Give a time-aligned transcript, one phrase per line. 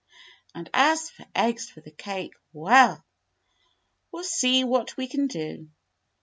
[0.55, 3.05] And as for eggs for the cake,— well,
[4.11, 5.69] we'll see what we can do.